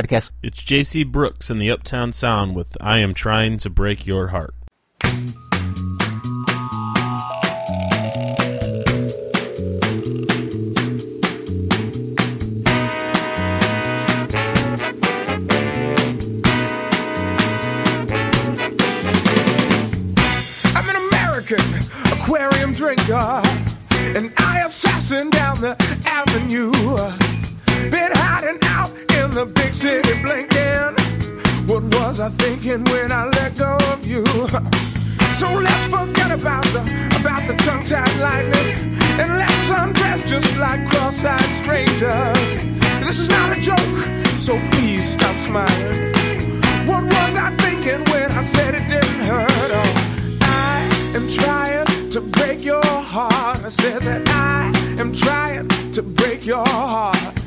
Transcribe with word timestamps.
podcast. 0.00 0.30
It's 0.42 0.62
JC 0.62 1.04
Brooks 1.06 1.50
and 1.50 1.60
the 1.60 1.70
Uptown 1.70 2.12
Sound 2.12 2.54
with 2.54 2.76
I 2.80 2.98
Am 2.98 3.12
Trying 3.12 3.58
to 3.58 3.68
Break 3.70 4.06
Your 4.06 4.28
Heart. 4.28 4.54
I'm 20.74 20.88
an 20.88 20.96
American 21.08 21.60
aquarium 22.12 22.72
drinker, 22.72 23.42
and 24.16 24.32
I 24.38 24.62
assassin 24.64 25.28
down 25.28 25.60
the 25.60 25.76
avenue. 26.06 26.72
Been 27.90 28.12
hiding 28.12 28.58
out 28.62 29.09
in 29.30 29.34
the 29.36 29.46
big 29.54 29.72
city 29.74 30.14
blinking. 30.22 30.94
What 31.66 31.84
was 31.94 32.20
I 32.20 32.28
thinking 32.30 32.82
when 32.84 33.12
I 33.12 33.26
let 33.26 33.56
go 33.56 33.76
of 33.92 34.06
you? 34.06 34.24
So 35.40 35.46
let's 35.54 35.86
forget 35.86 36.30
about 36.32 36.64
the 36.74 36.82
about 37.18 37.46
the 37.48 37.54
tongue-tied 37.64 38.16
lightning, 38.20 38.76
and 39.20 39.30
let's 39.38 39.70
undress 39.70 40.28
just 40.28 40.58
like 40.58 40.86
cross-eyed 40.90 41.50
strangers. 41.62 42.50
This 43.00 43.18
is 43.20 43.28
not 43.30 43.56
a 43.56 43.60
joke, 43.60 43.96
so 44.36 44.58
please 44.72 45.12
stop 45.12 45.34
smiling. 45.36 46.12
What 46.86 47.04
was 47.04 47.32
I 47.46 47.50
thinking 47.64 48.02
when 48.12 48.32
I 48.32 48.42
said 48.42 48.74
it 48.74 48.86
didn't 48.88 49.22
hurt? 49.30 49.70
Oh, 49.80 50.38
I 50.42 51.14
am 51.14 51.26
trying 51.28 51.86
to 52.10 52.20
break 52.20 52.62
your 52.62 52.84
heart. 52.84 53.64
I 53.64 53.68
said 53.68 54.02
that 54.02 54.28
I 54.28 55.00
am 55.00 55.14
trying 55.14 55.68
to 55.92 56.02
break 56.02 56.44
your 56.44 56.66
heart. 56.66 57.39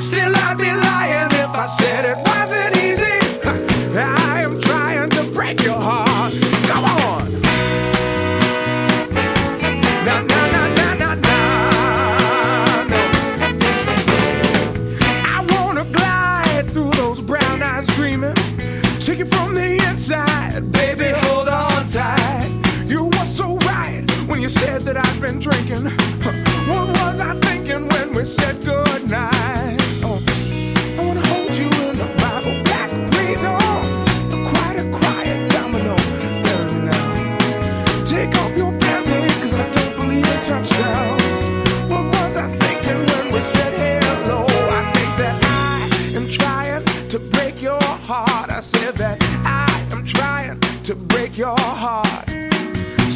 Still, 0.00 0.32
I'd 0.36 0.56
be 0.56 0.70
lying 0.70 1.26
if 1.42 1.50
I 1.50 1.66
said 1.66 2.04
it 2.04 2.18
wasn't 2.24 2.76
easy. 2.76 3.18
I 3.98 4.42
am 4.42 4.58
trying 4.60 5.10
to 5.10 5.24
break 5.32 5.60
your 5.64 5.74
heart. 5.74 6.32
Come 6.68 6.84
on. 6.84 7.32
Na 10.06 10.20
na 10.20 10.40
na 10.54 10.68
na 10.78 10.94
na 10.94 11.14
na. 11.14 11.36
No. 12.88 13.00
I 15.34 15.44
wanna 15.50 15.84
glide 15.84 16.70
through 16.72 16.90
those 16.92 17.20
brown 17.20 17.60
eyes 17.62 17.88
dreaming. 17.96 18.34
Take 19.00 19.18
it 19.18 19.26
from 19.26 19.54
the 19.54 19.82
inside, 19.90 20.70
baby, 20.72 21.10
hold 21.26 21.48
on 21.48 21.86
tight. 21.88 22.50
You 22.86 23.06
were 23.06 23.26
so 23.26 23.56
right 23.72 24.04
when 24.28 24.40
you 24.42 24.48
said 24.48 24.82
that 24.82 24.96
I've 24.96 25.20
been 25.20 25.40
drinking. 25.40 25.90
What 26.68 26.88
was 26.88 27.18
I 27.18 27.32
thinking 27.40 27.88
when 27.88 28.14
we 28.14 28.24
said 28.24 28.54
goodnight? 28.62 28.87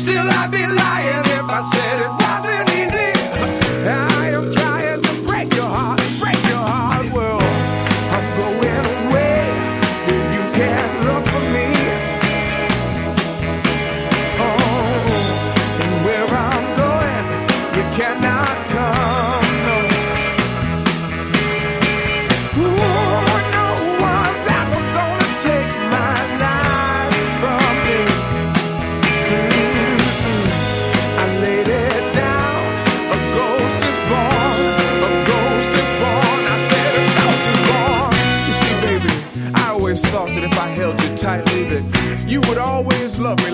Still, 0.02 0.18
I'd 0.18 0.50
be 0.50 0.58
lying 0.66 1.26
if 1.38 1.46
I 1.48 1.62
said 1.62 1.96
it 2.02 2.12
wasn't 2.22 2.68
easy. 2.74 3.10
I 3.86 4.30
am 4.34 4.50
trying 4.50 4.81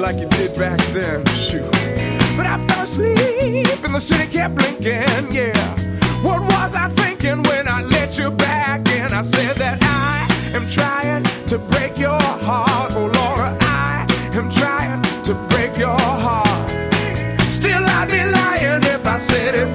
like 0.08 0.22
you 0.22 0.28
did 0.30 0.58
back 0.58 0.80
then. 0.96 1.22
Shoot. 1.26 1.70
But 2.36 2.46
I 2.46 2.56
fell 2.66 2.84
asleep 2.84 3.84
and 3.84 3.94
the 3.94 4.00
city 4.00 4.26
kept 4.32 4.54
blinking, 4.54 5.26
yeah. 5.30 5.62
What 6.22 6.40
was 6.40 6.74
I 6.74 6.88
thinking 7.00 7.42
when 7.42 7.68
I 7.68 7.82
let 7.82 8.18
you 8.18 8.30
back 8.30 8.80
in? 8.88 9.12
I 9.12 9.20
said 9.20 9.56
that 9.56 9.78
I 9.82 10.56
am 10.56 10.66
trying 10.66 11.24
to 11.50 11.58
break 11.58 11.98
your 11.98 12.22
heart. 12.48 12.92
Oh, 12.94 13.10
Laura, 13.18 13.50
I 13.60 14.06
am 14.32 14.48
trying 14.50 15.02
to 15.28 15.34
break 15.50 15.76
your 15.76 16.00
heart. 16.26 16.70
Still, 17.42 17.84
I'd 17.98 18.08
be 18.08 18.22
lying 18.38 18.82
if 18.94 19.04
I 19.04 19.18
said 19.18 19.54
it 19.54 19.68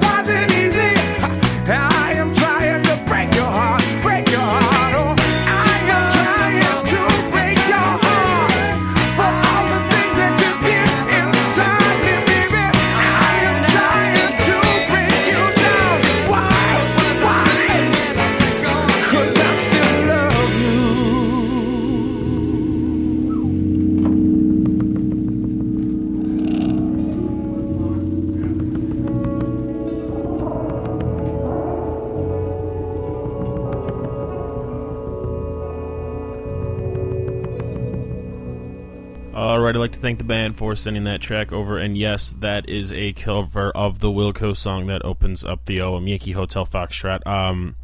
All 39.34 39.58
right, 39.58 39.74
I'd 39.74 39.80
like 39.80 39.90
to 39.90 39.98
thank 39.98 40.18
the 40.18 40.24
band 40.24 40.56
for 40.56 40.76
sending 40.76 41.02
that 41.04 41.20
track 41.20 41.52
over. 41.52 41.76
And 41.76 41.98
yes, 41.98 42.36
that 42.38 42.68
is 42.68 42.92
a 42.92 43.12
cover 43.14 43.72
of 43.72 43.98
the 43.98 44.06
Wilco 44.06 44.56
song 44.56 44.86
that 44.86 45.04
opens 45.04 45.44
up 45.44 45.64
the 45.64 45.80
album 45.80 46.06
Yankee 46.06 46.30
Hotel 46.30 46.64
Foxtrot. 46.64 47.26
Um, 47.26 47.74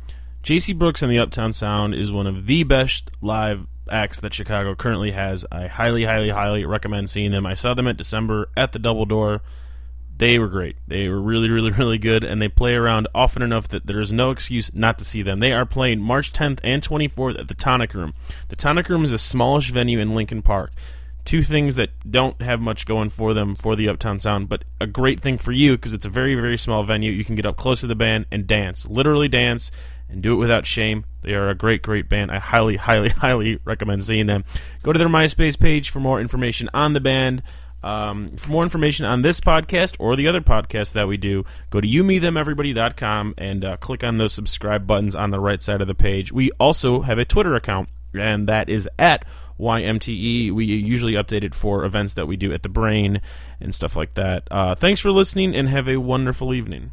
JC 0.45 0.79
Brooks 0.79 1.03
and 1.03 1.11
the 1.11 1.19
Uptown 1.19 1.53
Sound 1.53 1.93
is 1.93 2.13
one 2.13 2.29
of 2.29 2.47
the 2.47 2.63
best 2.63 3.11
live 3.21 3.67
acts 3.91 4.21
that 4.21 4.33
Chicago 4.33 4.77
currently 4.77 5.11
has. 5.11 5.45
I 5.51 5.67
highly, 5.67 6.05
highly, 6.05 6.31
highly 6.31 6.65
recommend 6.65 7.11
seeing 7.11 7.33
them. 7.33 7.47
I 7.47 7.55
saw 7.55 7.75
them 7.75 7.89
at 7.89 7.97
December 7.97 8.49
at 8.57 8.71
the 8.71 8.79
Double 8.79 9.05
Door. 9.05 9.43
They 10.19 10.39
were 10.39 10.47
great. 10.47 10.77
They 10.87 11.09
were 11.09 11.21
really, 11.21 11.51
really, 11.51 11.73
really 11.73 11.99
good, 11.99 12.23
and 12.23 12.41
they 12.41 12.49
play 12.49 12.75
around 12.75 13.09
often 13.13 13.43
enough 13.43 13.67
that 13.71 13.89
there 13.89 14.01
is 14.01 14.13
no 14.13 14.31
excuse 14.31 14.73
not 14.73 15.01
to 15.01 15.05
see 15.05 15.23
them. 15.23 15.41
They 15.41 15.53
are 15.53 15.67
playing 15.67 16.01
March 16.01 16.33
10th 16.33 16.61
and 16.63 16.81
24th 16.81 17.41
at 17.41 17.49
the 17.49 17.55
Tonic 17.55 17.93
Room. 17.93 18.15
The 18.51 18.57
Tonic 18.57 18.89
Room 18.89 19.05
is 19.05 19.11
a 19.11 19.19
smallish 19.19 19.71
venue 19.71 19.99
in 19.99 20.15
Lincoln 20.15 20.43
Park. 20.43 20.71
Two 21.31 21.45
things 21.45 21.77
that 21.77 21.91
don't 22.11 22.43
have 22.43 22.61
much 22.61 22.87
going 22.87 23.09
for 23.09 23.35
them 23.35 23.55
for 23.55 23.77
the 23.77 23.89
Uptown 23.89 24.19
Sound, 24.19 24.49
but 24.49 24.65
a 24.81 24.87
great 24.89 25.21
thing 25.21 25.39
for 25.39 25.53
you 25.53 25.77
because 25.77 25.93
it's 25.93 26.05
a 26.05 26.09
very, 26.09 26.35
very 26.35 26.59
small 26.59 26.83
venue. 26.83 27.13
You 27.13 27.25
can 27.25 27.37
get 27.37 27.47
up 27.47 27.57
close 27.57 27.83
to 27.83 27.87
the 27.87 27.95
band 27.95 28.27
and 28.33 28.49
dance, 28.49 28.85
literally 28.89 29.29
dance, 29.29 29.71
and 30.09 30.25
do 30.25 30.33
it 30.33 30.39
without 30.39 30.67
shame. 30.67 31.05
They 31.23 31.35
are 31.35 31.49
a 31.49 31.55
great, 31.55 31.83
great 31.83 32.09
band. 32.09 32.33
I 32.33 32.41
highly, 32.41 32.77
highly, 32.77 33.09
highly 33.17 33.61
recommend 33.65 34.05
seeing 34.05 34.27
them. 34.27 34.43
Go 34.83 34.93
to 34.93 34.99
their 34.99 35.07
MySpace 35.07 35.57
page 35.57 35.91
for 35.91 36.01
more 36.01 36.21
information 36.21 36.69
on 36.75 36.95
the 36.95 37.01
band. 37.01 37.45
Um, 37.85 38.37
for 38.37 38.51
more 38.51 38.65
information 38.65 39.07
on 39.07 39.23
this 39.23 39.39
podcast 39.39 39.95
or 40.01 40.17
the 40.17 40.27
other 40.27 40.41
podcast 40.41 40.95
that 40.95 41.07
we 41.07 41.17
do, 41.17 41.45
go 41.71 41.81
to 41.81 41.87
youmethemeverybody.com 41.87 43.35
and 43.39 43.65
uh, 43.65 43.77
click 43.77 44.03
on 44.03 44.19
those 44.19 44.33
subscribe 44.33 44.85
buttons 44.85 45.15
on 45.15 45.31
the 45.31 45.39
right 45.39 45.63
side 45.63 45.81
of 45.81 45.87
the 45.87 45.95
page. 45.95 46.33
We 46.33 46.51
also 46.59 47.03
have 47.03 47.19
a 47.21 47.25
Twitter 47.25 47.55
account, 47.55 47.89
and 48.15 48.49
that 48.49 48.69
is 48.69 48.89
at 48.99 49.25
YMTE. 49.61 50.51
We 50.53 50.65
usually 50.65 51.13
update 51.13 51.45
it 51.45 51.55
for 51.55 51.85
events 51.85 52.15
that 52.15 52.27
we 52.27 52.37
do 52.37 52.53
at 52.53 52.63
the 52.63 52.69
Brain 52.69 53.21
and 53.61 53.75
stuff 53.75 53.97
like 53.97 54.15
that. 54.15 54.49
Uh, 54.51 54.75
thanks 54.75 55.01
for 55.01 55.13
listening, 55.13 55.55
and 55.55 55.69
have 55.69 55.89
a 55.89 55.99
wonderful 55.99 56.55
evening. 56.55 56.93